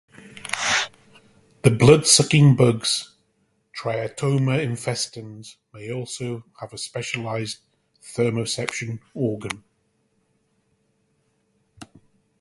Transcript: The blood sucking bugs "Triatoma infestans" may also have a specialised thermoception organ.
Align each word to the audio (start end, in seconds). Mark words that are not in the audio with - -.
The 1.61 1.69
blood 1.69 2.07
sucking 2.07 2.55
bugs 2.55 3.13
"Triatoma 3.77 4.57
infestans" 4.57 5.57
may 5.75 5.91
also 5.91 6.43
have 6.59 6.73
a 6.73 6.77
specialised 6.79 7.59
thermoception 8.01 8.99
organ. 9.13 9.63